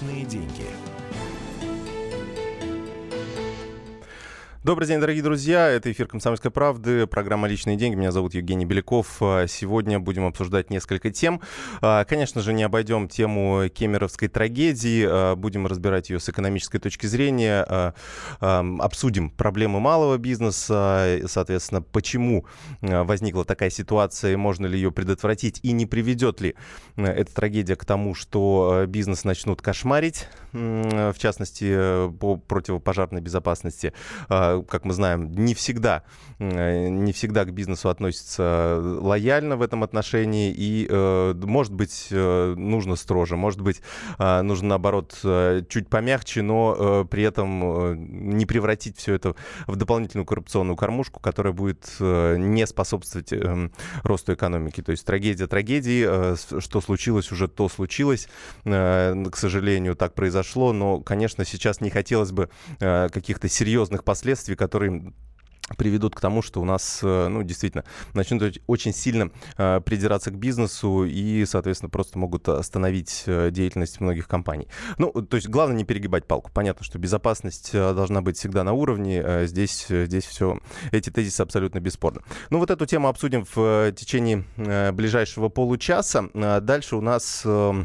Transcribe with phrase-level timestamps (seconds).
[0.00, 0.66] Личные деньги.
[4.68, 5.66] Добрый день, дорогие друзья.
[5.70, 7.96] Это эфир «Комсомольской правды», программа «Личные деньги».
[7.96, 9.16] Меня зовут Евгений Беляков.
[9.22, 11.40] А, сегодня будем обсуждать несколько тем.
[11.80, 15.06] А, конечно же, не обойдем тему кемеровской трагедии.
[15.08, 17.94] А, будем разбирать ее с экономической точки зрения.
[18.40, 21.18] Обсудим проблемы малого бизнеса.
[21.24, 22.44] Соответственно, почему
[22.82, 26.54] возникла такая ситуация, можно ли ее предотвратить и не приведет ли
[26.98, 33.94] эта трагедия к тому, что бизнес начнут кошмарить, в частности, по противопожарной безопасности
[34.62, 36.02] как мы знаем, не всегда,
[36.38, 42.54] э, не всегда к бизнесу относятся лояльно в этом отношении, и, э, может быть, э,
[42.56, 43.80] нужно строже, может быть,
[44.18, 45.18] нужно, наоборот,
[45.68, 49.34] чуть помягче, но при этом не превратить все это
[49.66, 53.72] в дополнительную коррупционную кормушку, которая будет не способствовать эм,
[54.02, 54.82] росту экономики.
[54.82, 58.28] То есть трагедия трагедии, что случилось, уже то случилось.
[58.64, 65.12] К сожалению, так произошло, но, конечно, сейчас не хотелось бы каких-то серьезных последствий последствий, которые
[65.76, 70.38] приведут к тому, что у нас, э, ну, действительно, начнут очень сильно э, придираться к
[70.38, 74.66] бизнесу и, соответственно, просто могут остановить э, деятельность многих компаний.
[74.96, 76.50] Ну, то есть главное не перегибать палку.
[76.54, 79.46] Понятно, что безопасность э, должна быть всегда на уровне.
[79.46, 80.58] Здесь, здесь все,
[80.90, 82.22] эти тезисы абсолютно бесспорны.
[82.48, 84.44] Ну, вот эту тему обсудим в течение
[84.92, 86.30] ближайшего получаса.
[86.32, 87.42] Дальше у нас...
[87.44, 87.84] Э,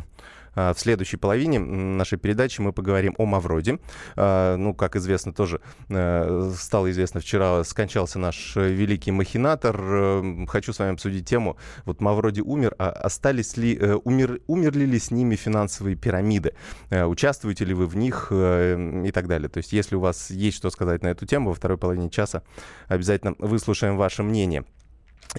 [0.55, 3.79] в следующей половине нашей передачи мы поговорим о Мавроде.
[4.15, 9.79] А, ну, как известно, тоже э, стало известно вчера, скончался наш великий махинатор.
[9.79, 11.57] Э, хочу с вами обсудить тему.
[11.85, 16.53] Вот Мавроди умер, а остались ли, э, умер, умерли ли с ними финансовые пирамиды?
[16.89, 19.49] Участвуете ли вы в них и так далее?
[19.49, 22.43] То есть, если у вас есть что сказать на эту тему, во второй половине часа
[22.87, 24.65] обязательно выслушаем ваше мнение.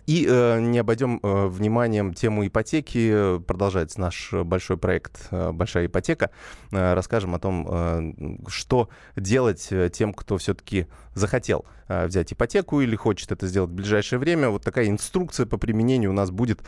[0.07, 3.39] И э, не обойдем э, вниманием тему ипотеки.
[3.41, 6.31] Продолжается наш большой проект э, «Большая ипотека».
[6.73, 8.13] Э, расскажем о том, э,
[8.49, 13.75] что делать э, тем, кто все-таки захотел э, взять ипотеку или хочет это сделать в
[13.75, 14.51] ближайшее время.
[14.51, 16.61] Вот такая инструкция по применению у нас будет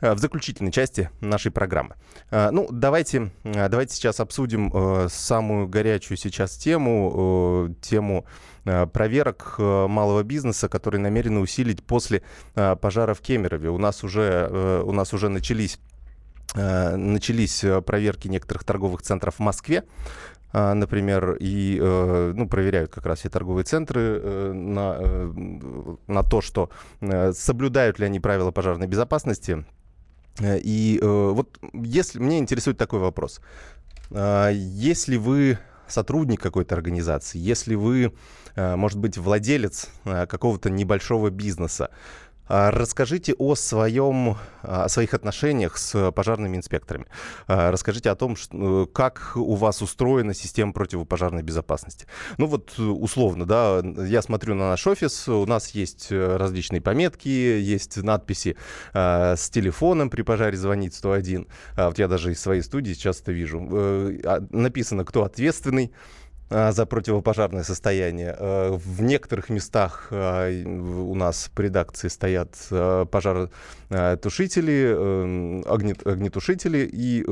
[0.00, 1.96] э, в заключительной части нашей программы.
[2.30, 8.26] Э, ну, давайте, давайте сейчас обсудим самую горячую сейчас тему, тему
[8.64, 12.22] проверок э, малого бизнеса, которые намерены усилить после
[12.54, 13.68] э, пожара в Кемерове.
[13.70, 15.78] У нас уже, у нас уже начались
[16.54, 19.82] начались проверки некоторых торговых центров в Москве
[20.52, 25.00] например, и ну, проверяют как раз все торговые центры на,
[26.06, 26.70] на то, что
[27.32, 29.64] соблюдают ли они правила пожарной безопасности.
[30.40, 33.40] И вот если мне интересует такой вопрос.
[34.12, 35.58] Если вы
[35.88, 38.12] сотрудник какой-то организации, если вы,
[38.54, 41.90] э, может быть, владелец э, какого-то небольшого бизнеса,
[42.48, 47.06] расскажите о, своем, о своих отношениях с пожарными инспекторами.
[47.46, 52.06] А, расскажите о том, что, как у вас устроена система противопожарной безопасности.
[52.38, 57.96] Ну вот условно, да, я смотрю на наш офис, у нас есть различные пометки, есть
[57.96, 58.56] надписи
[58.92, 61.46] э, с телефоном при пожаре звонить 101.
[61.76, 63.66] А вот я даже из своей студии сейчас это вижу.
[63.70, 65.92] Э, написано, кто ответственный.
[66.50, 68.36] А, за противопожарное состояние.
[68.38, 73.06] Э, в некоторых местах а, у нас по редакции стоят э,
[73.94, 75.62] пожаротушители, э,
[76.04, 76.88] огнетушители.
[76.92, 77.24] И,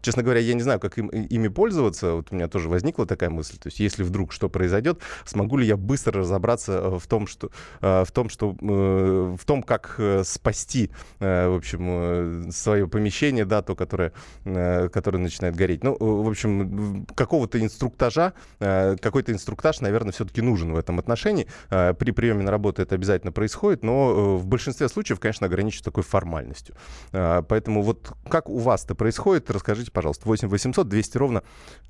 [0.00, 2.14] честно говоря, я не знаю, как им, ими пользоваться.
[2.14, 3.56] Вот у меня тоже возникла такая мысль.
[3.58, 8.08] То есть, если вдруг что произойдет, смогу ли я быстро разобраться в том, что, в
[8.12, 14.12] том, что, в том как спасти, в общем, свое помещение, да, то, которое,
[14.44, 15.82] которое начинает гореть.
[15.82, 21.46] Ну, в общем, какого-то инструктажа Э, какой-то инструктаж, наверное, все-таки нужен в этом отношении.
[21.70, 25.84] Э, при приеме на работу это обязательно происходит, но э, в большинстве случаев, конечно, ограничивается
[25.84, 26.74] такой формальностью.
[27.12, 30.26] Поэтому вот как у вас это происходит, расскажите, пожалуйста.
[30.26, 31.42] 8 800 200 ровно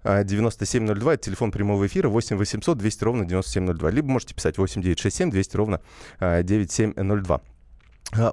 [0.05, 3.91] 9702, это телефон прямого эфира, 8 800 200 ровно 9702.
[3.91, 5.81] Либо можете писать 8 967 200 ровно
[6.21, 7.41] 9702.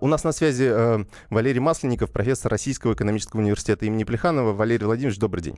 [0.02, 4.54] У нас на связи э, Валерий Масленников, профессор Российского экономического университета имени Плеханова.
[4.54, 5.58] Валерий Владимирович, добрый день.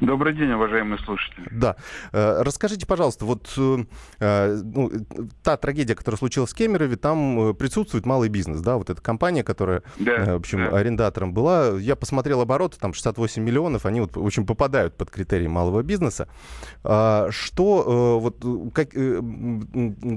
[0.00, 1.46] Добрый день, уважаемые слушатели.
[1.50, 1.76] Да.
[2.12, 3.84] Э, расскажите, пожалуйста, вот э,
[4.20, 4.90] э, ну,
[5.42, 9.82] та трагедия, которая случилась в Кемерове, там присутствует малый бизнес, да, вот эта компания, которая,
[9.98, 10.76] да, в общем, да.
[10.76, 11.78] арендатором была.
[11.78, 16.28] Я посмотрел обороты, там 68 миллионов, они вот, в общем, попадают под критерии малого бизнеса.
[16.84, 18.90] А, что, вот, как,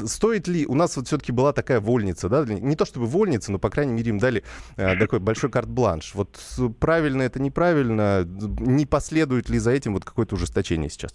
[0.07, 3.59] стоит ли, у нас вот все-таки была такая вольница, да, не то чтобы вольница, но,
[3.59, 4.43] по крайней мере, им дали
[4.75, 6.13] такой большой карт-бланш.
[6.15, 6.39] Вот
[6.79, 11.13] правильно это, неправильно, не последует ли за этим вот какое-то ужесточение сейчас?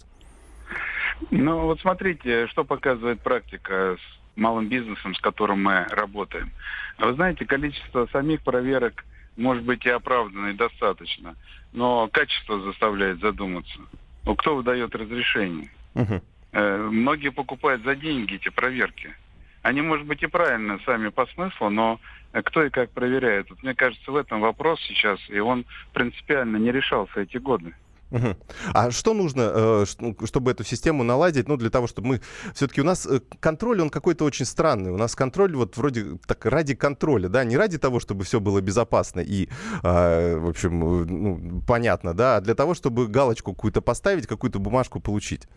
[1.31, 6.51] Ну, вот смотрите, что показывает практика с малым бизнесом, с которым мы работаем.
[6.99, 9.03] Вы знаете, количество самих проверок
[9.35, 11.35] может быть и оправданной достаточно,
[11.73, 13.79] но качество заставляет задуматься.
[14.25, 15.69] Ну, кто выдает разрешение?
[15.95, 16.21] Угу.
[16.53, 19.13] Э, многие покупают за деньги эти проверки.
[19.61, 21.99] Они, может быть, и правильно сами по смыслу, но
[22.31, 23.49] кто и как проверяет.
[23.49, 27.73] Вот, мне кажется, в этом вопрос сейчас, и он принципиально не решался эти годы.
[28.11, 28.35] Угу.
[28.73, 31.47] А что нужно, э, ну, чтобы эту систему наладить?
[31.47, 32.21] Ну, для того, чтобы мы...
[32.53, 34.91] Все-таки у нас э, контроль, он какой-то очень странный.
[34.91, 38.61] У нас контроль вот вроде так ради контроля, да, не ради того, чтобы все было
[38.61, 39.49] безопасно и,
[39.83, 44.99] э, в общем, ну, понятно, да, а для того, чтобы галочку какую-то поставить, какую-то бумажку
[44.99, 45.47] получить.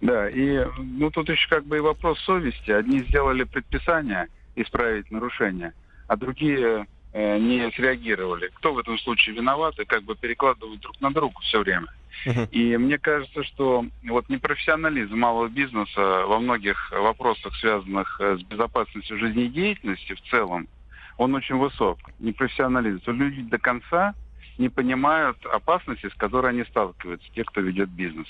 [0.00, 2.70] Да, и ну тут еще как бы и вопрос совести.
[2.70, 5.72] Одни сделали предписание исправить нарушение,
[6.06, 8.50] а другие Э, не среагировали.
[8.54, 11.88] Кто в этом случае виноват и как бы перекладывают друг на друга все время.
[12.26, 12.48] Uh-huh.
[12.50, 19.18] И мне кажется, что вот непрофессионализм малого бизнеса во многих вопросах, связанных э, с безопасностью
[19.18, 20.68] жизнедеятельности в целом,
[21.16, 21.98] он очень высок.
[22.18, 23.00] Непрофессионализм.
[23.06, 24.14] Люди до конца
[24.60, 28.26] не понимают опасности, с которой они сталкиваются, те, кто ведет бизнес.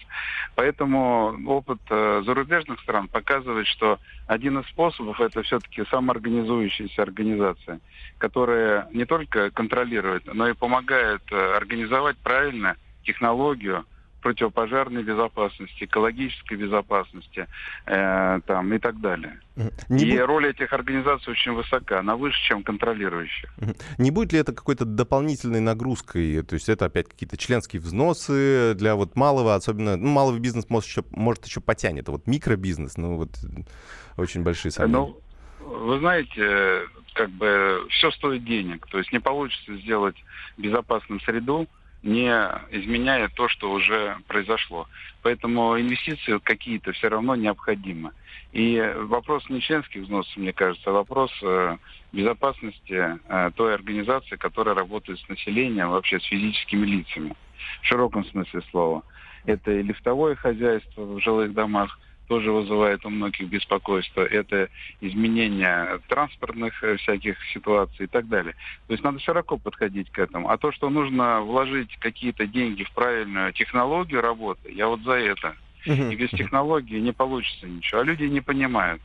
[0.55, 7.81] Поэтому опыт э, зарубежных стран показывает, что один из способов это все-таки самоорганизующаяся организация,
[8.19, 13.85] которая не только контролирует, но и помогает э, организовать правильно технологию,
[14.21, 17.47] противопожарной безопасности, экологической безопасности
[17.87, 19.41] э, там, и так далее.
[19.89, 20.27] Не и бу...
[20.27, 23.53] роль этих организаций очень высока, она выше, чем контролирующих.
[23.99, 26.43] Не будет ли это какой-то дополнительной нагрузкой?
[26.43, 30.89] То есть это опять какие-то членские взносы для вот малого, особенно ну, малый бизнес может
[30.89, 33.31] еще, может еще потянет, а вот микробизнес, ну вот
[34.17, 34.99] очень большие сомнения.
[34.99, 35.21] Ну,
[35.61, 36.83] вы знаете,
[37.15, 40.17] как бы все стоит денег, то есть не получится сделать
[40.57, 41.67] безопасную среду,
[42.03, 42.29] не
[42.71, 44.87] изменяя то, что уже произошло.
[45.23, 48.13] Поэтому инвестиции какие-то все равно необходимы.
[48.53, 51.77] И вопрос не членских взносов, мне кажется, а вопрос э,
[52.13, 57.37] безопасности э, той организации, которая работает с населением, вообще с физическими лицами,
[57.83, 59.03] в широком смысле слова.
[59.45, 61.99] Это и лифтовое хозяйство в жилых домах,
[62.31, 64.21] тоже вызывает у многих беспокойство.
[64.21, 64.69] Это
[65.01, 68.55] изменение транспортных э, всяких ситуаций и так далее.
[68.87, 70.49] То есть надо широко подходить к этому.
[70.49, 75.57] А то, что нужно вложить какие-то деньги в правильную технологию работы, я вот за это.
[75.85, 78.03] И без технологии не получится ничего.
[78.03, 79.03] А люди не понимают.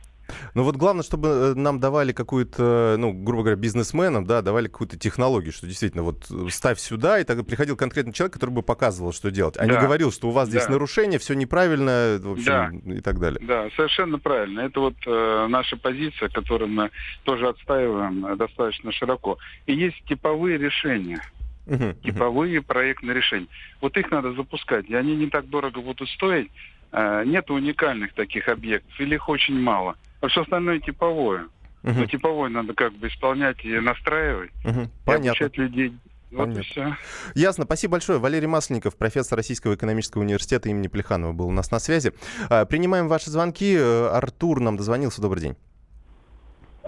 [0.54, 4.98] Ну вот главное, чтобы э, нам давали какую-то, ну, грубо говоря, бизнесменам, да, давали какую-то
[4.98, 9.12] технологию, что действительно вот э, ставь сюда, и тогда приходил конкретный человек, который бы показывал,
[9.12, 9.74] что делать, а да.
[9.74, 10.72] не говорил, что у вас здесь да.
[10.72, 12.94] нарушение, все неправильно, в общем, да.
[12.94, 13.40] и так далее.
[13.42, 14.60] Да, совершенно правильно.
[14.60, 16.90] Это вот э, наша позиция, которую мы
[17.24, 19.38] тоже отстаиваем э, достаточно широко.
[19.66, 21.20] И есть типовые решения.
[21.66, 23.48] Uh-huh, типовые проектные решения.
[23.80, 26.50] Вот их надо запускать, и они не так дорого будут стоить.
[26.92, 29.96] Э, нет уникальных таких объектов, или их очень мало.
[30.20, 31.48] А все остальное типовое.
[31.82, 31.92] Угу.
[31.92, 34.50] Но типовое надо как бы исполнять и настраивать.
[34.64, 34.90] Угу.
[35.04, 35.24] Понятно.
[35.24, 35.96] И обучать людей.
[36.32, 36.96] Вот и все.
[37.34, 37.64] Ясно.
[37.64, 38.18] Спасибо большое.
[38.18, 42.12] Валерий Масленников, профессор Российского экономического университета имени Плеханова, был у нас на связи.
[42.50, 43.76] А, принимаем ваши звонки.
[43.76, 45.22] Артур нам дозвонился.
[45.22, 45.56] Добрый день.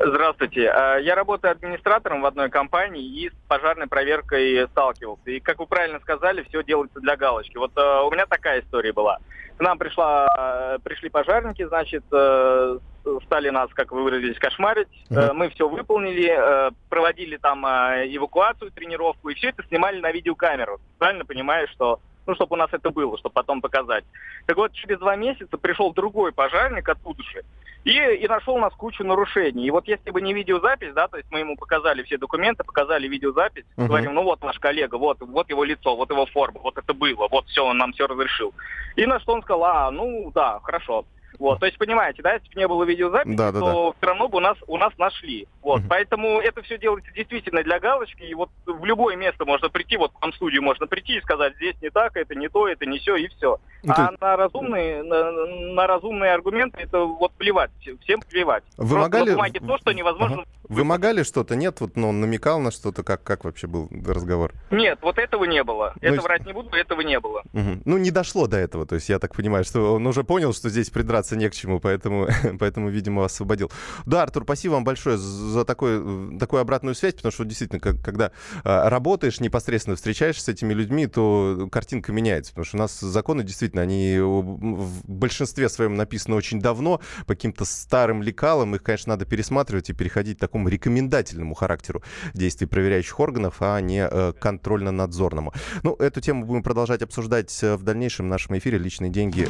[0.00, 0.70] Здравствуйте.
[0.70, 5.30] А, я работаю администратором в одной компании и с пожарной проверкой сталкивался.
[5.30, 7.56] И, как вы правильно сказали, все делается для галочки.
[7.56, 9.18] Вот а, у меня такая история была.
[9.56, 12.78] К нам пришла, пришли пожарники, значит, э,
[13.24, 14.86] стали нас, как вы выразились, кошмарить.
[15.10, 15.32] Uh-huh.
[15.32, 20.80] Мы все выполнили, э, проводили там эвакуацию, тренировку, и все это снимали на видеокамеру.
[20.98, 24.04] Правильно понимаю, что ну, чтобы у нас это было, чтобы потом показать.
[24.46, 27.42] Так вот, через два месяца пришел другой пожарник оттуда же
[27.84, 29.66] и, и нашел у нас кучу нарушений.
[29.66, 33.08] И вот если бы не видеозапись, да, то есть мы ему показали все документы, показали
[33.08, 33.86] видеозапись, uh-huh.
[33.86, 37.28] говорим, ну вот наш коллега, вот, вот его лицо, вот его форма, вот это было,
[37.30, 38.52] вот все, он нам все разрешил.
[38.96, 41.06] И на что он сказал, а, ну да, хорошо.
[41.38, 43.96] Вот, то есть, понимаете, да, если бы не было видеозаписи, да, да, то да.
[43.98, 45.46] все равно бы у нас, у нас нашли.
[45.62, 45.88] Вот, угу.
[45.88, 50.12] поэтому это все делается действительно для галочки, и вот в любое место можно прийти, вот
[50.20, 53.16] в студию можно прийти и сказать, здесь не так, это не то, это не все,
[53.16, 53.58] и все.
[53.84, 55.30] Ну, а на разумные, на,
[55.74, 57.70] на разумные аргументы это вот плевать,
[58.02, 58.64] всем плевать.
[58.76, 59.34] Вымогали...
[59.34, 60.42] Просто на то, что невозможно...
[60.42, 60.57] Ага.
[60.68, 61.56] Вымогали что-то?
[61.56, 61.80] Нет?
[61.80, 63.02] Вот, ну, он намекал на что-то?
[63.02, 64.52] Как, как вообще был разговор?
[64.70, 65.94] Нет, вот этого не было.
[66.00, 67.42] Ну, это врать не буду, этого не было.
[67.52, 67.82] Угу.
[67.84, 68.86] Ну, не дошло до этого.
[68.86, 71.80] То есть я так понимаю, что он уже понял, что здесь придраться не к чему,
[71.80, 73.70] поэтому, поэтому видимо, освободил.
[74.06, 78.32] Да, Артур, спасибо вам большое за такой, такую обратную связь, потому что действительно, как, когда
[78.64, 82.52] а, работаешь, непосредственно встречаешься с этими людьми, то картинка меняется.
[82.52, 87.64] Потому что у нас законы действительно, они в большинстве своем написаны очень давно, по каким-то
[87.64, 88.74] старым лекалам.
[88.74, 92.02] Их, конечно, надо пересматривать и переходить к такому такому рекомендательному характеру
[92.34, 95.52] действий проверяющих органов, а не э, контрольно-надзорному.
[95.82, 99.48] Ну, эту тему будем продолжать обсуждать э, в дальнейшем нашем эфире «Личные деньги».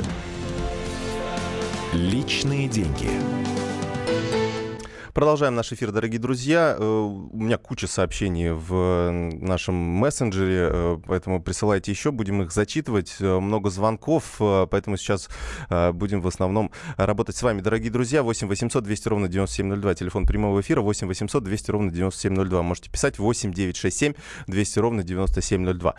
[1.95, 3.09] Личные деньги.
[5.19, 6.77] Продолжаем наш эфир, дорогие друзья.
[6.79, 13.17] Э, у меня куча сообщений в нашем мессенджере, э, поэтому присылайте еще, будем их зачитывать.
[13.19, 15.29] Э, много звонков, поэтому сейчас
[15.69, 18.23] будем в основном работать с вами, дорогие друзья.
[18.23, 22.63] 8 800 200 ровно 9702, телефон прямого эфира 8 800 200 ровно 9702.
[22.63, 24.13] Можете писать 8 967
[24.47, 25.95] 200 ровно 9702.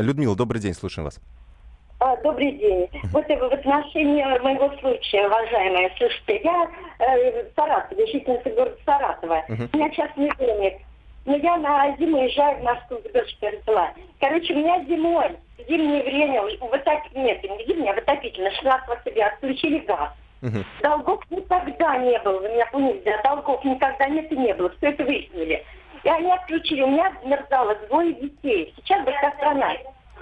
[0.00, 1.18] Людмила, добрый день, слушаем вас.
[2.00, 2.88] А, добрый день.
[3.12, 9.44] Вот в отношении моего случая, уважаемая, слушайте, я э, в Саратове, жительница города Саратова.
[9.48, 9.68] Uh-huh.
[9.72, 10.74] У меня частный домик.
[11.24, 13.92] Но я на зиму уезжаю в Москву, к дочке родила.
[14.20, 18.50] Короче, у меня зимой, в зимнее время, вот так, нет, не зимнее, а в отопительно,
[18.52, 20.10] 16 себя отключили газ.
[20.40, 20.64] Uh-huh.
[20.82, 24.90] Долгов никогда не было, вы меня поняли, да, долгов никогда нет и не было, все
[24.90, 25.64] это выяснили.
[26.04, 29.72] И они отключили, у меня мерзало двое детей, сейчас большая страна.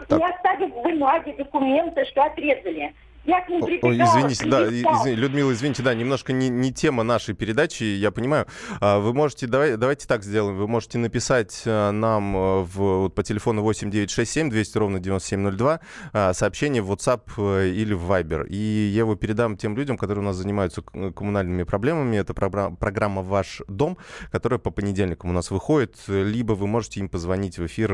[0.09, 0.19] Так.
[0.19, 2.95] Мне оставили бумаги, документы, что отрезали.
[3.26, 3.92] Я к ним прибегала.
[3.92, 8.47] Извините, да, извини, Людмила, извините, да, немножко не, не тема нашей передачи, я понимаю.
[8.80, 13.14] А, вы можете, давай, давайте так сделаем, вы можете написать э, нам э, в, вот,
[13.16, 15.80] по телефону 8967 200 ровно 9702
[16.12, 18.47] а, сообщение в WhatsApp э, или в Viber.
[18.47, 22.16] И я его передам тем людям, которые у нас занимаются коммунальными проблемами.
[22.18, 23.99] Это программа «Ваш дом»,
[24.30, 25.97] которая по понедельникам у нас выходит.
[26.06, 27.92] Либо вы можете им позвонить в эфир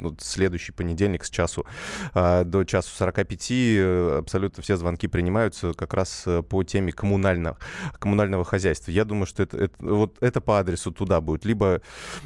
[0.00, 1.66] вот, следующий понедельник с часу
[2.14, 4.18] до часу 45.
[4.18, 7.56] Абсолютно все звонки принимаются как раз э, по теме коммунального,
[8.00, 8.90] коммунального хозяйства.
[8.90, 11.44] Я думаю, что это, это, вот это по адресу туда будет.
[11.44, 11.80] Либо,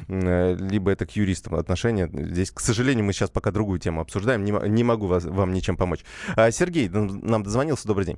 [0.07, 2.09] э, либо это к юристам отношения.
[2.11, 4.43] Здесь, к сожалению, мы сейчас пока другую тему обсуждаем.
[4.43, 6.03] Не, не могу вас, вам ничем помочь.
[6.35, 7.87] А, Сергей нам дозвонился.
[7.87, 8.17] Добрый день.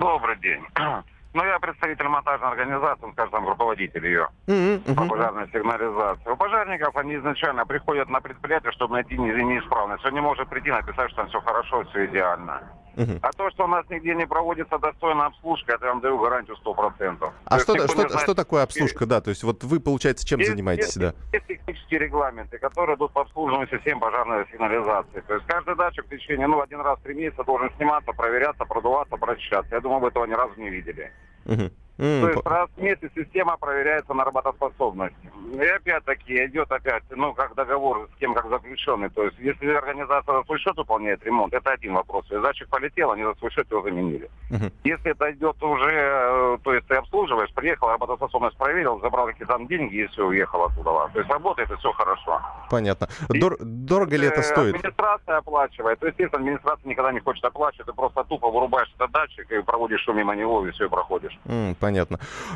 [0.00, 0.62] Добрый день.
[1.32, 4.94] Ну, я представитель монтажной организации, скажем, там, руководитель ее mm-hmm.
[4.96, 6.28] по пожарной сигнализации.
[6.28, 10.04] У пожарников они изначально приходят на предприятие, чтобы найти неисправность.
[10.04, 12.62] Он не может прийти написать, что там все хорошо, все идеально.
[12.96, 13.18] Угу.
[13.22, 16.56] А то, что у нас нигде не проводится достойная обслужка, это я вам даю гарантию
[16.64, 17.30] 100%.
[17.44, 19.20] А что, что, что, что такое обслужка, да?
[19.20, 21.14] То есть вот вы, получается, чем есть, занимаетесь, есть, да?
[21.32, 25.20] Есть технические регламенты, которые идут по обслуживанию систем пожарной сигнализации.
[25.26, 28.64] То есть каждый датчик в течение, ну, один раз в три месяца должен сниматься, проверяться,
[28.64, 29.74] продуваться, прочищаться.
[29.74, 31.12] Я думаю, вы этого ни разу не видели.
[31.46, 31.70] Угу.
[32.00, 35.14] Mm, То есть раз в месяц система проверяется на работоспособность.
[35.52, 39.10] И опять-таки идет опять, ну, как договор с кем как заключенный.
[39.10, 42.24] То есть если организация за свой счет выполняет ремонт, это один вопрос.
[42.30, 44.30] И датчик полетел, они за свой счет его заменили.
[44.50, 44.72] Uh-huh.
[44.84, 49.66] Если это идет уже, э, то есть ты обслуживаешь, приехал, работоспособность проверил, забрал какие-то там
[49.66, 51.10] деньги и все, уехал оттуда.
[51.12, 52.40] То есть работает и все хорошо.
[52.70, 53.08] Понятно.
[53.28, 54.74] Дор- дорого ли это стоит?
[54.76, 55.98] Администрация оплачивает.
[55.98, 57.86] То есть, естественно, администрация никогда не хочет оплачивать.
[57.86, 61.38] Ты просто тупо вырубаешь этот датчик и проводишь шум мимо него, и все, и проходишь.
[61.44, 61.89] Mm, понятно.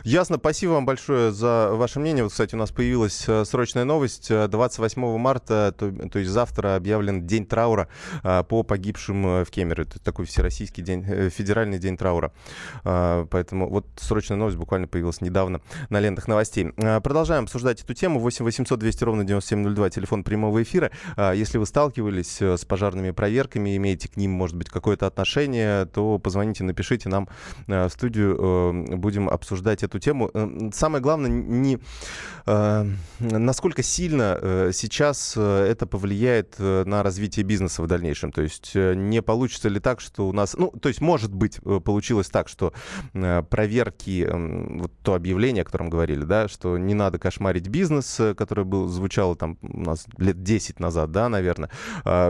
[0.04, 0.36] Ясно.
[0.36, 2.22] Спасибо вам большое за ваше мнение.
[2.24, 4.30] Вот, кстати, у нас появилась э, срочная новость.
[4.30, 7.88] 28 э, марта, то, то есть завтра, объявлен день траура
[8.22, 9.86] э, по погибшим в Кемерово.
[9.86, 12.32] Это такой всероссийский день, федеральный день траура.
[12.84, 15.60] Поэтому вот срочная новость буквально появилась недавно
[15.90, 16.70] на лентах новостей.
[17.02, 18.20] Продолжаем обсуждать эту тему.
[18.20, 20.90] 8 800 200 ровно 9702, телефон прямого эфира.
[21.16, 26.64] Если вы сталкивались с пожарными проверками, имеете к ним, может быть, какое-то отношение, то позвоните,
[26.64, 27.28] напишите нам
[27.66, 28.94] в студию.
[29.14, 30.28] Будем обсуждать эту тему.
[30.34, 31.78] Э, самое главное, не,
[32.46, 32.86] э,
[33.20, 38.32] насколько сильно э, сейчас это повлияет на развитие бизнеса в дальнейшем.
[38.32, 40.54] То есть не получится ли так, что у нас...
[40.54, 42.72] Ну, то есть, может быть, получилось так, что
[43.12, 44.28] проверки,
[44.80, 49.36] вот то объявление, о котором говорили, да, что не надо кошмарить бизнес, которое был, звучало
[49.36, 51.70] там у нас лет 10 назад, да, наверное.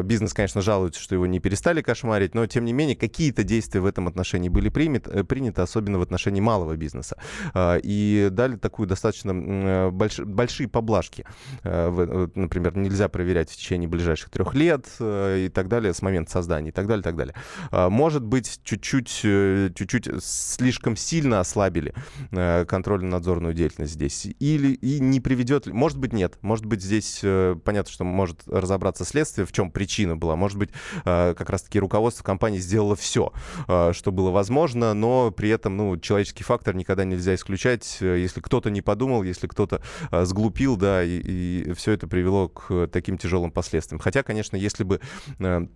[0.03, 3.87] Бизнес, конечно, жалуется, что его не перестали кошмарить, но, тем не менее, какие-то действия в
[3.87, 7.17] этом отношении были приняты, приняты особенно в отношении малого бизнеса.
[7.53, 11.25] А, и дали такую достаточно больш, большие поблажки.
[11.63, 11.91] А,
[12.35, 16.71] например, нельзя проверять в течение ближайших трех лет э, и так далее, с момента создания
[16.71, 17.35] и так далее, и так далее.
[17.71, 21.95] А, может быть, чуть-чуть, э, чуть-чуть слишком сильно ослабили
[22.31, 24.27] э, контрольно-надзорную деятельность здесь.
[24.39, 26.39] Или и не приведет, может быть, нет.
[26.43, 27.21] Может быть, здесь
[27.65, 30.37] понятно, что может разобраться следствие, в чем причина была.
[30.37, 30.71] Может быть,
[31.05, 33.33] как раз-таки руководство компании сделало все,
[33.67, 38.71] что было возможно, но при этом, ну, человеческий фактор никогда нельзя исключать, э, если кто-то
[38.71, 43.51] не подумал, если кто-то а, сглупил, да, и, и все это привело к таким тяжелым
[43.51, 44.01] последствиям.
[44.01, 45.01] Хотя, конечно, если бы
[45.39, 45.67] э,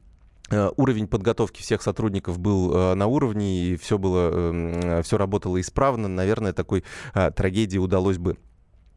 [0.51, 6.09] э, уровень подготовки всех сотрудников был на уровне и все было, эм, все работало исправно,
[6.09, 8.48] наверное, такой трагедии удалось бы Э,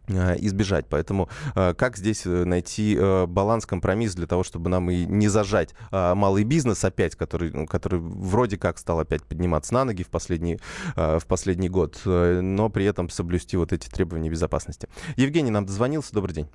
[0.07, 0.85] избежать.
[0.89, 5.73] Поэтому э, как здесь э, найти баланс, компромисс для того, чтобы нам и не зажать
[5.91, 10.59] малый бизнес опять, который, ну, который вроде как стал опять подниматься на ноги в последний,
[10.95, 14.89] в последний год, но при этом соблюсти вот эти требования безопасности.
[15.15, 16.13] Евгений нам дозвонился.
[16.13, 16.49] Добрый день.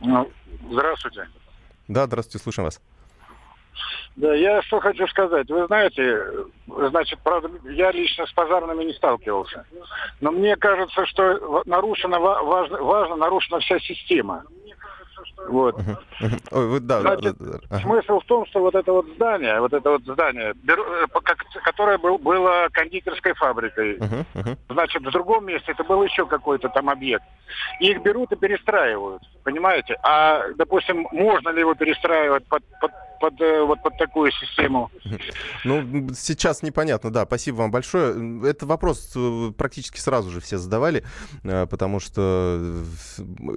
[0.00, 0.30] Ну,
[0.70, 1.28] здравствуйте.
[1.88, 2.80] Да, здравствуйте, слушаем вас.
[4.16, 5.48] Да, я что хочу сказать.
[5.50, 6.22] Вы знаете,
[6.66, 9.64] значит, правда, я лично с пожарными не сталкивался.
[10.20, 14.44] Но мне кажется, что нарушена, важно, важно нарушена вся система.
[15.48, 15.76] Вот.
[16.80, 17.78] Да, Значит, да.
[17.80, 21.06] Смысл в том, что вот это вот здание, вот это вот здание, э,
[21.64, 24.56] которое был, было кондитерской фабрикой, uh-huh, uh-huh.
[24.70, 27.24] значит, в другом месте это был еще какой-то там объект.
[27.80, 29.96] Их берут и перестраивают, понимаете?
[30.02, 34.90] А, допустим, можно ли его перестраивать под, под под, э, вот под такую систему.
[35.64, 37.24] Ну, сейчас непонятно, да.
[37.24, 38.48] Спасибо вам большое.
[38.48, 41.04] Это вопрос э, практически сразу же все задавали,
[41.42, 42.82] э, потому что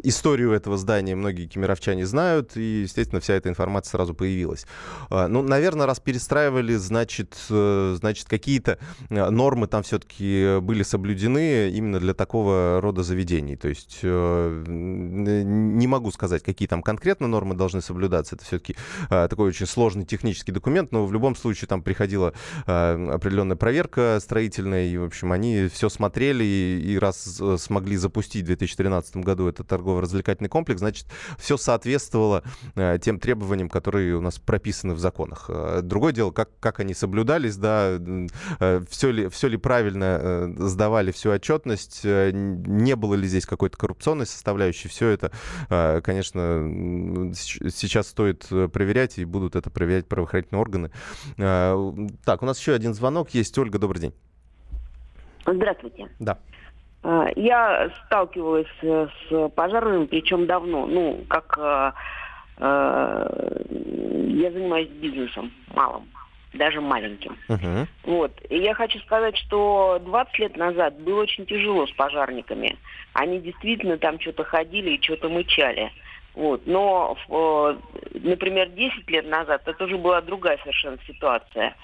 [0.04, 4.66] историю этого здания многие кемеровчане знают, и, естественно, вся эта информация сразу появилась.
[5.10, 12.80] Ну, наверное, раз перестраивали, значит, значит какие-то нормы там все-таки были соблюдены именно для такого
[12.82, 13.56] рода заведений.
[13.56, 18.36] То есть не могу сказать, какие там конкретно нормы должны соблюдаться.
[18.36, 18.76] Это все-таки
[19.10, 22.34] такой очень сложный технический документ, но в любом случае там приходила
[22.66, 28.48] э, определенная проверка строительная, и, в общем, они все смотрели, и, раз смогли запустить в
[28.48, 32.44] 2013 году этот торгово-развлекательный комплекс, значит, все соответствовало
[32.76, 35.46] э, тем требованиям, которые у нас прописаны в законах.
[35.50, 38.00] Э, другое дело, как, как они соблюдались, да,
[38.90, 44.88] все, ли, все ли правильно сдавали всю отчетность, не было ли здесь какой-то коррупционной составляющей,
[44.88, 45.32] все это,
[46.04, 50.92] конечно, сейчас стоит проверять, и будут это проверять правоохранительные органы.
[51.40, 51.76] А,
[52.26, 53.58] так, у нас еще один звонок есть.
[53.58, 54.14] Ольга, добрый день.
[55.46, 56.10] Здравствуйте.
[56.20, 56.38] Да.
[57.04, 60.86] А, я сталкивалась с пожарными, причем давно.
[60.86, 61.58] Ну, как
[62.60, 66.08] я занимаюсь бизнесом малым,
[66.54, 67.38] даже маленьким.
[67.50, 67.88] Uh-huh.
[68.04, 68.32] Вот.
[68.50, 72.78] И я хочу сказать, что 20 лет назад было очень тяжело с пожарниками.
[73.14, 75.92] Они действительно там что-то ходили и что-то мычали.
[76.34, 76.66] Вот.
[76.66, 77.76] Но, э,
[78.24, 81.76] например, 10 лет назад это уже была другая совершенно ситуация.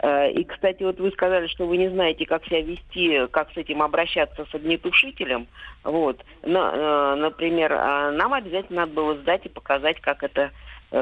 [0.00, 3.56] Э, и, кстати, вот вы сказали, что вы не знаете, как себя вести, как с
[3.56, 5.46] этим обращаться с огнетушителем.
[5.84, 6.24] Вот.
[6.42, 10.50] Но, э, например, нам обязательно надо было сдать и показать, как это,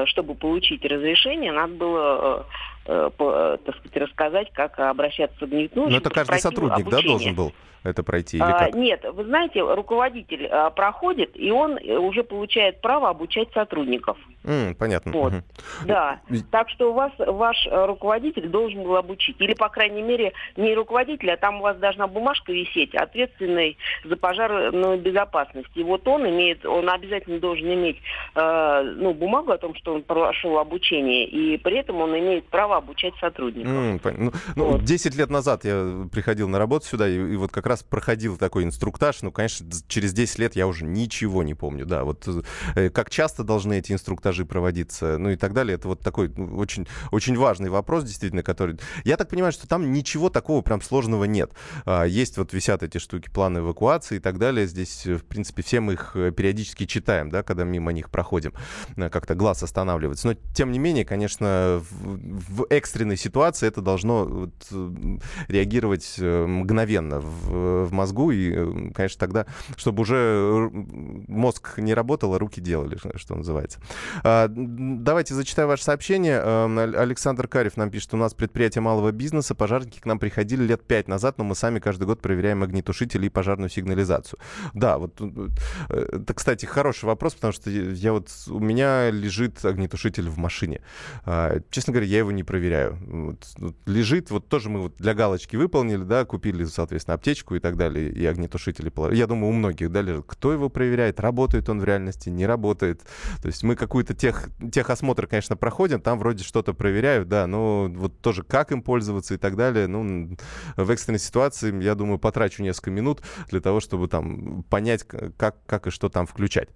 [0.05, 2.45] чтобы получить разрешение, надо было,
[2.87, 5.89] так сказать, рассказать, как обращаться с огнетушителем.
[5.89, 7.01] Но это каждый сотрудник, обучение.
[7.01, 7.53] да, должен был?
[7.87, 8.37] это пройти?
[8.37, 8.75] Или а, как?
[8.75, 14.17] Нет, вы знаете, руководитель а, проходит, и он э, уже получает право обучать сотрудников.
[14.43, 15.11] Mm, понятно.
[15.11, 15.33] Вот.
[15.33, 15.41] Угу.
[15.85, 16.19] Да.
[16.51, 19.35] Так что у вас ваш э, руководитель должен был обучить.
[19.39, 24.15] Или, по крайней мере, не руководитель, а там у вас должна бумажка висеть, ответственный за
[24.15, 25.69] пожарную безопасность.
[25.75, 27.97] И вот он имеет, он обязательно должен иметь
[28.35, 32.76] э, ну, бумагу о том, что он прошел обучение, и при этом он имеет право
[32.77, 33.71] обучать сотрудников.
[33.71, 34.83] Mm, ну, ну, вот.
[34.83, 38.63] 10 лет назад я приходил на работу сюда, и, и вот как раз проходил такой
[38.63, 39.21] инструктаж.
[39.21, 41.85] Ну, конечно, через 10 лет я уже ничего не помню.
[41.85, 42.27] Да, вот
[42.75, 45.75] э, как часто должны эти инструктажи проводиться, ну и так далее.
[45.75, 48.77] Это вот такой ну, очень, очень важный вопрос, действительно, который...
[49.03, 51.51] Я так понимаю, что там ничего такого прям сложного нет.
[51.85, 54.67] А, есть вот висят эти штуки, планы эвакуации и так далее.
[54.67, 58.53] Здесь, в принципе, все мы их э, периодически читаем, да, когда мимо них проходим.
[58.95, 60.27] Э, как-то глаз останавливается.
[60.27, 64.53] Но, тем не менее, конечно, в, в экстренной ситуации это должно вот,
[65.47, 70.69] реагировать мгновенно в, в мозгу, и, э, конечно, тогда, чтобы уже
[71.27, 73.79] мозг не работал, а руки делали, что называется.
[74.23, 76.41] А, давайте зачитаю ваше сообщение.
[76.43, 80.83] Эм, Александр Карев нам пишет, у нас предприятие малого бизнеса, пожарники к нам приходили лет
[80.83, 84.39] пять назад, но мы сами каждый год проверяем огнетушители и пожарную сигнализацию.
[84.73, 85.49] Да, вот э,
[85.89, 90.81] это, кстати, хороший вопрос, потому что я вот, у меня лежит огнетушитель в машине.
[91.25, 92.56] А, честно говоря, я его не проверяю.
[92.57, 93.45] Вот,
[93.85, 98.09] лежит, вот тоже мы вот для галочки выполнили, да, купили, соответственно, аптечку, и так далее,
[98.09, 98.91] и огнетушители.
[99.13, 100.25] Я думаю, у многих, да, лежит.
[100.27, 101.19] Кто его проверяет?
[101.19, 103.01] Работает он в реальности, не работает?
[103.41, 108.19] То есть мы какую-то тех, техосмотр, конечно, проходим, там вроде что-то проверяют, да, но вот
[108.21, 109.87] тоже как им пользоваться и так далее.
[109.87, 110.37] Ну,
[110.75, 115.87] в экстренной ситуации, я думаю, потрачу несколько минут для того, чтобы там понять, как, как
[115.87, 116.69] и что там включать.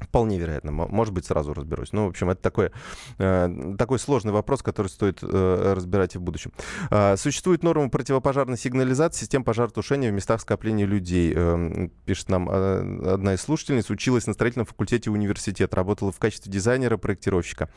[0.00, 0.72] Вполне вероятно.
[0.72, 1.92] Может быть, сразу разберусь.
[1.92, 2.70] Ну, в общем, это такой,
[3.18, 6.52] э, такой сложный вопрос, который стоит э, разбирать и в будущем.
[6.90, 11.32] Э, существует норма противопожарной сигнализации, систем пожаротушения в местах скопления людей.
[11.34, 13.88] Э, пишет нам э, одна из слушательниц.
[13.88, 15.76] Училась на строительном факультете университета.
[15.76, 17.68] Работала в качестве дизайнера, проектировщика.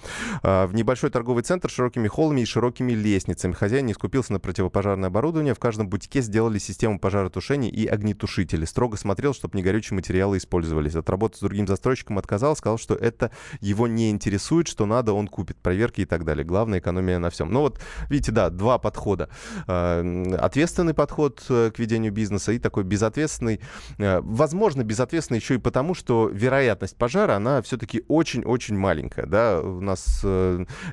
[0.42, 3.54] Э, в небольшой торговый центр с широкими холлами и широкими лестницами.
[3.54, 5.54] Хозяин не скупился на противопожарное оборудование.
[5.54, 8.66] В каждом бутике сделали систему пожаротушения и огнетушители.
[8.66, 10.96] Строго смотрел, чтобы не горючие материалы использовались.
[10.96, 15.14] От работы с другим застройщиком заказчикам отказал, сказал, что это его не интересует, что надо,
[15.14, 16.46] он купит проверки и так далее.
[16.46, 17.52] Главное, экономия на всем.
[17.52, 19.30] Ну вот, видите, да, два подхода.
[19.68, 23.60] Э, ответственный подход э, к ведению бизнеса и такой безответственный.
[23.98, 29.26] Э, возможно, безответственный еще и потому, что вероятность пожара, она все-таки очень-очень маленькая.
[29.26, 29.62] Да?
[29.62, 30.26] У нас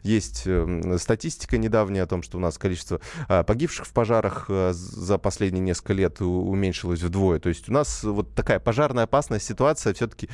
[0.03, 0.49] есть
[0.99, 6.21] статистика недавняя о том, что у нас количество погибших в пожарах за последние несколько лет
[6.21, 7.39] уменьшилось вдвое.
[7.39, 10.29] То есть у нас вот такая пожарная опасность ситуация все-таки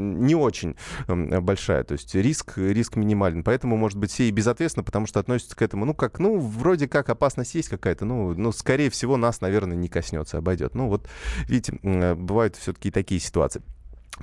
[0.00, 1.84] не очень большая.
[1.84, 3.44] То есть риск, риск минимален.
[3.44, 6.88] Поэтому, может быть, все и безответственно, потому что относятся к этому, ну, как, ну, вроде
[6.88, 10.74] как опасность есть какая-то, ну, ну, скорее всего, нас, наверное, не коснется, обойдет.
[10.74, 11.08] Ну, вот,
[11.46, 11.78] видите,
[12.14, 13.62] бывают все-таки такие ситуации.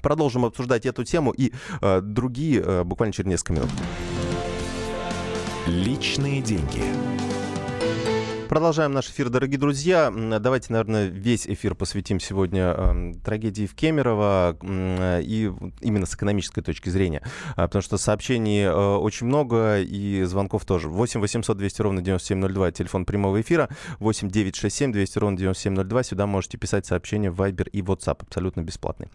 [0.02, 3.70] Продолжим обсуждать эту тему и э, другие э, буквально через несколько минут.
[5.66, 6.84] Личные деньги.
[8.50, 10.10] Продолжаем наш эфир, дорогие друзья.
[10.40, 16.88] Давайте, наверное, весь эфир посвятим сегодня э, трагедии в Кемерово и именно с экономической точки
[16.88, 17.22] зрения.
[17.58, 20.88] Э, потому что сообщений э, очень много и звонков тоже.
[20.88, 23.68] 8 800 200 ровно 9702, телефон прямого эфира.
[24.00, 26.04] 8 967 200 ровно 9702.
[26.04, 29.10] Сюда можете писать сообщения в Viber и WhatsApp, абсолютно бесплатные.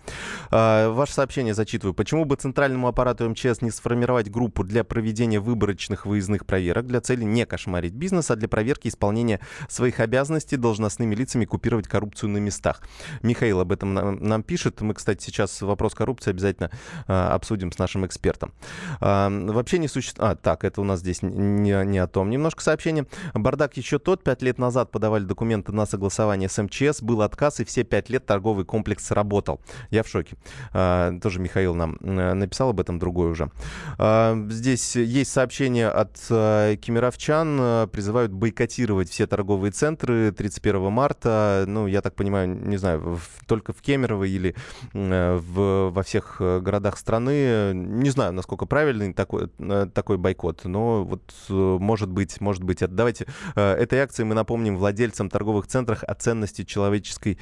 [0.51, 1.95] Э, ваше сообщение зачитываю.
[1.95, 7.25] Почему бы центральному аппарату МЧС не сформировать группу для проведения выборочных выездных проверок для цели
[7.25, 12.39] не кошмарить бизнес, а для проверки исполнения исполнения своих обязанностей должностными лицами купировать коррупцию на
[12.39, 12.83] местах.
[13.23, 14.81] Михаил об этом нам, нам пишет.
[14.81, 16.71] Мы, кстати, сейчас вопрос коррупции обязательно
[17.07, 18.53] а, обсудим с нашим экспертом.
[19.01, 20.33] А, вообще не существует...
[20.33, 22.31] А, так, это у нас здесь не, не о том.
[22.31, 23.07] Немножко сообщение.
[23.35, 24.25] Бардак еще тот.
[24.25, 27.03] Пять лет назад подавали документы на согласование с МЧС.
[27.03, 29.61] Был отказ, и все пять лет торговый комплекс сработал.
[29.91, 30.37] Я в шоке.
[30.73, 33.51] А, тоже Михаил нам э, написал об этом другой уже.
[33.99, 37.89] А, здесь есть сообщение от а, кемеровчан.
[37.91, 41.65] Призывают бойкотировать все торговые центры 31 марта.
[41.69, 44.55] Ну, я так понимаю, не знаю, в, только в Кемерово или
[44.95, 47.73] э, в, во всех э, городах страны.
[47.75, 51.21] Не знаю, насколько правильный такой, э, такой бойкот, но вот
[51.51, 52.81] может быть, может быть.
[52.81, 52.95] Это.
[52.95, 57.39] Давайте этой акции мы напомним владельцам торговых центров о ценности человеческой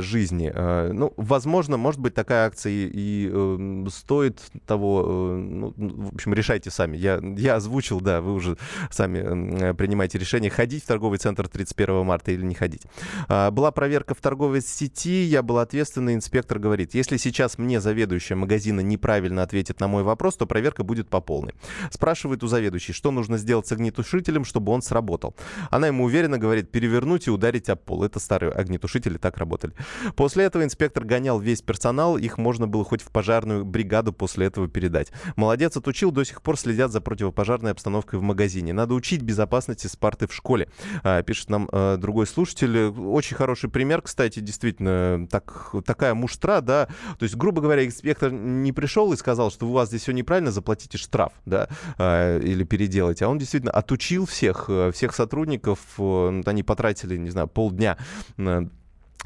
[0.00, 0.50] жизни.
[0.92, 6.96] Ну, возможно, может быть, такая акция и, стоит того, ну, в общем, решайте сами.
[6.96, 8.56] Я, я озвучил, да, вы уже
[8.90, 12.82] сами принимаете решение, ходить в торговый центр 31 марта или не ходить.
[13.26, 18.36] А, была проверка в торговой сети, я был ответственный, инспектор говорит, если сейчас мне заведующая
[18.36, 21.52] магазина неправильно ответит на мой вопрос, то проверка будет по полной.
[21.90, 25.34] Спрашивает у заведующей, что нужно сделать с огнетушителем, чтобы он сработал.
[25.70, 28.04] Она ему уверенно говорит, перевернуть и ударить об пол.
[28.04, 29.74] Это старые огнетушители так работали.
[30.14, 34.68] После этого инспектор гонял весь персонал, их можно было хоть в пожарную бригаду после этого
[34.68, 35.10] передать.
[35.34, 38.72] Молодец, отучил, до сих пор следят за противопожарной обстановкой в магазине.
[38.72, 40.68] Надо учить безопасности с парты в школе.
[41.02, 42.86] А, пишет нам а, другой слушатель.
[42.88, 46.86] Очень хороший пример, кстати, действительно, так, такая муштра, да.
[47.18, 50.50] То есть, грубо говоря, инспектор не пришел и сказал, что у вас здесь все неправильно,
[50.50, 51.68] заплатите штраф, да,
[51.98, 53.24] а, или переделайте.
[53.24, 57.96] А он действительно отучил всех, э, всех сотрудников, э, они потратили, не знаю, полдня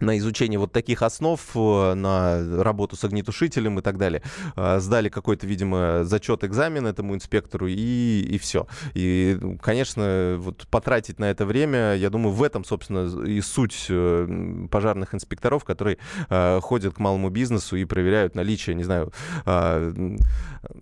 [0.00, 4.22] на изучение вот таких основ, э, на работу с огнетушителем и так далее.
[4.56, 8.66] Э, сдали какой-то, видимо, зачет, экзамен этому инспектору и, и все.
[8.94, 14.66] И, конечно, вот потратить на это время, я думаю, в этом, собственно, и суть э,
[14.70, 15.98] пожарных инспекторов, которые
[16.60, 19.12] ходят к малому бизнесу и проверяют наличие, не знаю,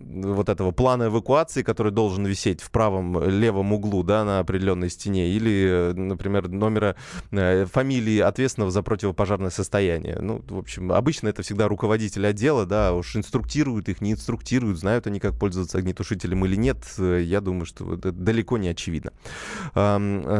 [0.07, 5.29] вот этого плана эвакуации, который должен висеть в правом левом углу, да, на определенной стене,
[5.29, 6.95] или, например, номера
[7.31, 10.17] фамилии ответственного за против противопожарное состояние.
[10.19, 15.07] Ну, в общем, обычно это всегда руководитель отдела, да, уж инструктируют их, не инструктируют, знают
[15.07, 16.77] они, как пользоваться огнетушителем или нет.
[16.97, 19.11] Я думаю, что это далеко не очевидно.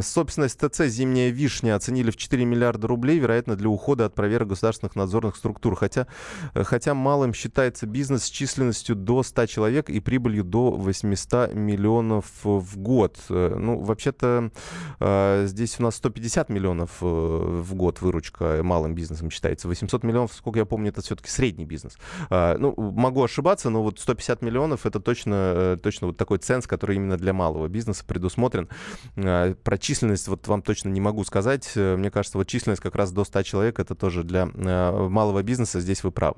[0.01, 4.95] Собственность ТЦ «Зимняя вишня» оценили в 4 миллиарда рублей, вероятно, для ухода от проверок государственных
[4.95, 5.75] надзорных структур.
[5.75, 6.07] Хотя,
[6.53, 9.56] хотя малым считается бизнес с численностью до 100 человек
[9.89, 13.17] и прибылью до 800 миллионов в год.
[13.29, 14.51] Ну, вообще-то
[14.99, 19.67] а, здесь у нас 150 миллионов э, в год выручка малым бизнесом считается.
[19.67, 21.97] 800 миллионов, сколько я помню, это все-таки средний бизнес.
[22.29, 26.95] Ну, могу ошибаться, но вот 150 миллионов это точно, э, точно вот такой ценз, который
[26.95, 28.69] именно для малого бизнеса предусмотрен.
[29.15, 31.71] Про численность вот вам точно не могу сказать.
[31.75, 35.43] Э, мне кажется, вот численность как раз до 100 человек это тоже для э, малого
[35.43, 35.79] бизнеса.
[35.79, 36.35] Здесь вы правы.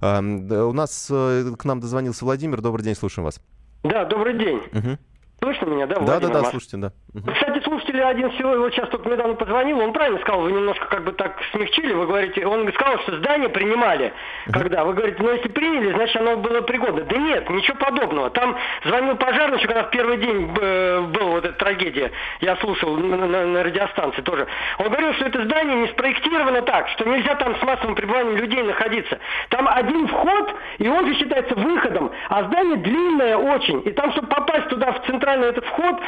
[0.00, 2.60] А, у нас к нам дозвонился Владимир.
[2.62, 3.40] Добрый день, слушаем вас.
[3.82, 4.58] Да, добрый день.
[4.72, 4.98] Угу.
[5.40, 5.98] Слышно меня, да?
[5.98, 6.92] Да, да, да, слушайте, да.
[7.12, 11.04] Кстати, слушатель один всего, вот сейчас только недавно позвонил, он правильно сказал, вы немножко как
[11.04, 14.12] бы так смягчили, вы говорите, он сказал, что здание принимали,
[14.52, 17.02] когда, вы говорите, ну если приняли, значит оно было пригодно.
[17.02, 18.30] Да нет, ничего подобного.
[18.30, 22.96] Там звонил пожарный, еще когда в первый день э, была вот эта трагедия, я слушал
[22.96, 24.46] на, на, на радиостанции тоже.
[24.78, 28.62] Он говорил, что это здание не спроектировано так, что нельзя там с массовым пребыванием людей
[28.62, 29.18] находиться.
[29.48, 34.28] Там один вход, и он же считается выходом, а здание длинное очень, и там, чтобы
[34.28, 36.00] попасть туда в центральный центральный этот вход,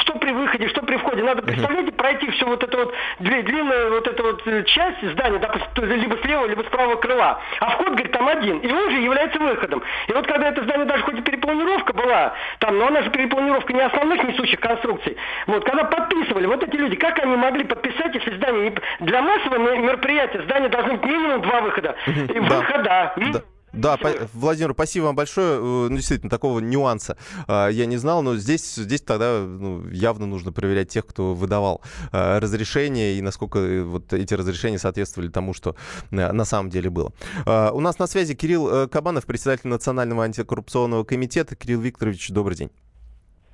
[0.00, 1.22] что при выходе, что при входе.
[1.22, 5.84] Надо, представляете, пройти все вот это вот, длинную вот эту вот э, часть здания, допустим,
[5.84, 7.40] либо слева, либо с правого крыла.
[7.60, 8.58] А вход, говорит, там один.
[8.58, 9.82] И он же является выходом.
[10.08, 13.72] И вот когда это здание даже хоть и перепланировка была, там, но она же перепланировка
[13.72, 15.16] не основных несущих конструкций.
[15.46, 19.06] Вот, когда подписывали, вот эти люди, как они могли подписать, если здание не...
[19.06, 21.96] для массового мероприятия здание должно быть минимум два выхода.
[22.06, 23.12] И выхода.
[23.16, 23.42] Да.
[23.72, 25.58] Да, по- Владимир, спасибо вам большое.
[25.58, 30.26] Э, ну, действительно, такого нюанса э, я не знал, но здесь, здесь тогда ну, явно
[30.26, 35.54] нужно проверять тех, кто выдавал э, разрешение и насколько э, вот эти разрешения соответствовали тому,
[35.54, 35.76] что
[36.10, 37.12] э, на самом деле было.
[37.46, 41.54] Э, у нас на связи Кирилл э, Кабанов, председатель Национального антикоррупционного комитета.
[41.54, 42.70] Кирилл Викторович, добрый день.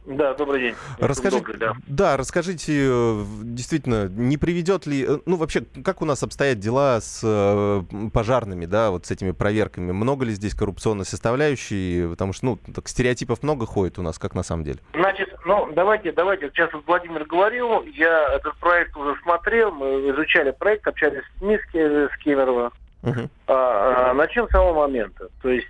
[0.07, 0.75] Да, добрый день.
[0.99, 1.73] Расскажите, добрый, да.
[1.87, 7.01] да, расскажите, э, действительно, не приведет ли, э, ну вообще, как у нас обстоят дела
[7.01, 9.93] с э, пожарными, да, вот с этими проверками?
[9.93, 12.07] Много ли здесь коррупционной составляющей?
[12.09, 14.79] Потому что, ну, так стереотипов много ходит у нас, как на самом деле.
[14.93, 20.51] Значит, ну, давайте, давайте, сейчас вот Владимир говорил, я этот проект уже смотрел, мы изучали
[20.51, 22.73] проект, общались с Миски, с Кемерово.
[23.03, 23.29] Uh-huh.
[23.49, 25.29] А, а, начнем с самого момента.
[25.43, 25.69] То есть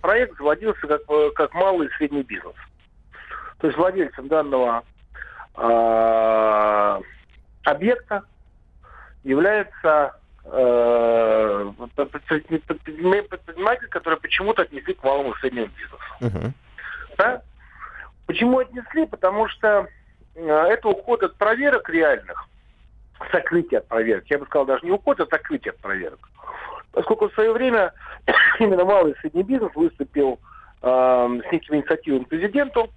[0.00, 1.02] проект заводился как,
[1.34, 2.54] как малый и средний бизнес.
[3.58, 4.84] То есть владельцем данного
[5.56, 7.00] э,
[7.64, 8.22] объекта
[9.24, 15.98] является э, предприниматель, который почему-то отнесли к малому и среднему бизнесу.
[16.20, 16.52] Uh-huh.
[17.18, 17.42] Да?
[18.26, 19.06] Почему отнесли?
[19.06, 19.88] Потому что
[20.34, 22.46] э, это уход от проверок реальных,
[23.30, 24.24] сокрытие от проверок.
[24.26, 26.28] Я бы сказал, даже не уход, а сокрытие от проверок.
[26.92, 27.92] Поскольку в свое время
[28.58, 30.38] именно малый и средний бизнес выступил
[30.82, 30.86] э,
[31.48, 32.90] с некими инициативами президенту,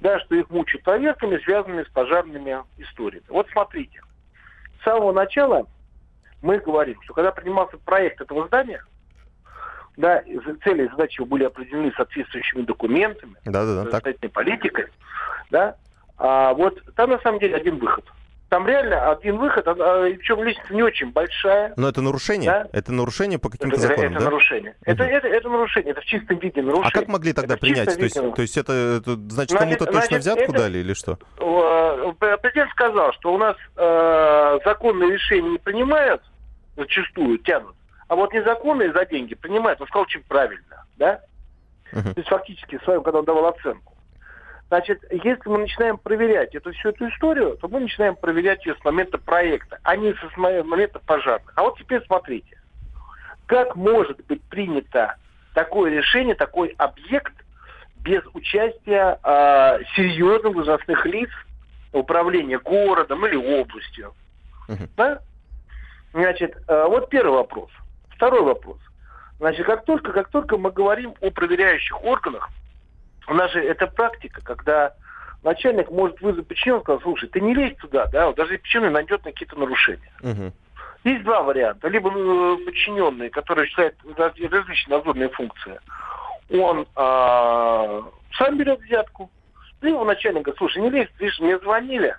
[0.00, 3.26] да, что их мучают проверками, связанными с пожарными историями.
[3.28, 4.00] Вот смотрите,
[4.80, 5.66] с самого начала
[6.42, 8.82] мы говорим, что когда принимался проект этого здания,
[9.96, 10.22] да,
[10.62, 14.32] цели и задачи были определены соответствующими документами, да, да, да, так.
[14.32, 14.86] политикой,
[15.50, 15.76] да,
[16.16, 18.04] а вот там на самом деле один выход–
[18.48, 21.74] там реально один выход, а, причем лестница не очень большая.
[21.76, 22.50] Но это нарушение?
[22.50, 22.68] Да?
[22.72, 24.24] Это нарушение по каким-то это, законам, это да?
[24.24, 24.70] нарушение.
[24.70, 24.92] Угу.
[24.92, 26.88] Это, это, это нарушение, это в чистом виде нарушение.
[26.88, 27.94] А как могли тогда это принять?
[27.94, 31.18] То есть, то есть это, это значит, кому-то точно значит, взятку это, дали или что?
[31.38, 36.22] Э, президент сказал, что у нас э, законные решения не принимают,
[36.76, 37.76] зачастую тянут,
[38.08, 39.80] а вот незаконные за деньги принимают.
[39.80, 41.20] Он сказал очень правильно, да?
[41.92, 42.02] Угу.
[42.02, 43.97] То есть фактически в своем, когда он давал оценку.
[44.68, 48.84] Значит, если мы начинаем проверять эту всю эту историю, то мы начинаем проверять ее с
[48.84, 51.52] момента проекта, а не с момента пожарных.
[51.56, 52.58] А вот теперь смотрите,
[53.46, 55.16] как может быть принято
[55.54, 57.32] такое решение, такой объект
[58.00, 61.30] без участия э, серьезных должностных лиц
[61.92, 64.12] управления городом или областью.
[64.68, 64.88] Uh-huh.
[64.96, 65.20] Да?
[66.12, 67.70] Значит, э, вот первый вопрос.
[68.10, 68.78] Второй вопрос.
[69.38, 72.50] Значит, как только, как только мы говорим о проверяющих органах,
[73.28, 74.94] у нас же это практика, когда
[75.42, 78.90] начальник может вызвать подчиненного и сказать, слушай, ты не лезь туда, да, вот даже подчиненный
[78.90, 80.12] найдет на какие-то нарушения.
[80.22, 80.52] Угу.
[81.04, 81.88] Есть два варианта.
[81.88, 85.78] Либо ну, подчиненный, который считает различные надзорные функции,
[86.50, 88.02] он э,
[88.36, 89.30] сам берет взятку.
[89.80, 92.16] Либо начальник говорит, слушай, не лезь, видишь, мне звонили.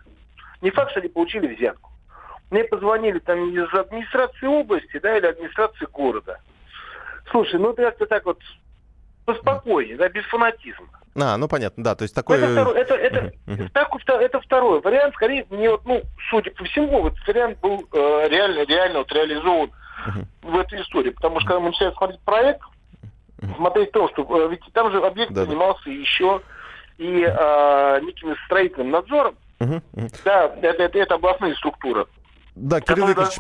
[0.62, 1.92] Не факт, что они получили взятку.
[2.52, 6.40] Мне позвонили там из администрации области, да, или администрации города.
[7.32, 8.40] Слушай, ну ты как-то так вот
[9.34, 10.88] поспокойнее, да, без фанатизма.
[11.16, 12.38] А, ну понятно, да, то есть такой...
[12.38, 13.70] Это, второй, это, это, uh-huh.
[13.74, 18.28] так, это второй вариант, скорее, мне вот, ну, судя по всему, этот вариант был э,
[18.30, 19.70] реально, реально вот реализован
[20.08, 20.26] uh-huh.
[20.44, 22.62] в этой истории, потому что когда мы начали смотреть проект,
[23.42, 23.56] uh-huh.
[23.58, 25.92] смотреть то, что э, ведь там же объект да, занимался да.
[25.92, 26.42] еще
[26.98, 29.36] и э, неким строительным надзором.
[29.60, 29.82] Uh-huh.
[30.24, 32.06] да, это, это, это областные структуры.
[32.56, 33.34] Да, Кирилл Викторович,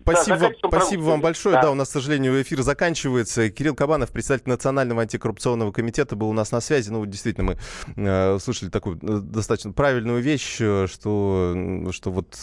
[0.00, 1.56] спасибо, да, спасибо вам большое.
[1.56, 1.62] Да.
[1.62, 3.50] да, у нас, к сожалению, эфир заканчивается.
[3.50, 6.90] Кирилл Кабанов, председатель Национального антикоррупционного комитета, был у нас на связи.
[6.90, 7.58] Ну, действительно, мы
[7.96, 11.54] э, слышали такую э, достаточно правильную вещь, э, что,
[11.92, 12.36] что вот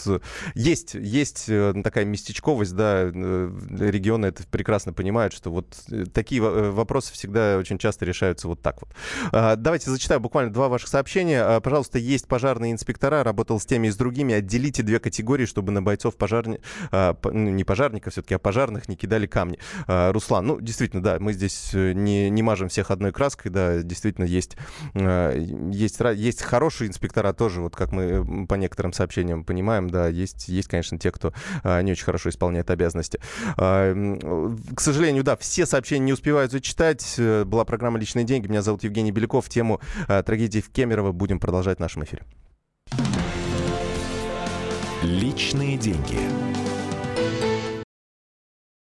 [0.54, 5.66] есть, есть э, такая местечковость, да, регионы это прекрасно понимают, что вот
[6.12, 8.90] такие вопросы всегда очень часто решаются вот так вот.
[9.32, 11.60] А, давайте зачитаю буквально два ваших сообщения.
[11.60, 14.34] Пожалуйста, есть пожарные инспектора, работал с теми и с другими.
[14.34, 16.60] Отделите две категории, чтобы чтобы на бойцов пожарни...
[16.90, 19.58] а, ну, не пожарников все-таки, а пожарных не кидали камни.
[19.86, 23.82] А, Руслан, ну, действительно, да, мы здесь э, не, не мажем всех одной краской, да,
[23.82, 24.58] действительно есть,
[24.94, 30.48] а, есть, есть хорошие инспектора тоже, вот как мы по некоторым сообщениям понимаем, да, есть,
[30.48, 33.18] есть конечно, те, кто а, не очень хорошо исполняет обязанности.
[33.56, 33.94] А,
[34.74, 37.14] к сожалению, да, все сообщения не успевают зачитать.
[37.16, 38.48] Э, была программа «Личные деньги».
[38.48, 39.48] Меня зовут Евгений Беляков.
[39.48, 42.22] Тему трагедии в Кемерово будем продолжать в нашем эфире.
[45.04, 46.18] Личные деньги.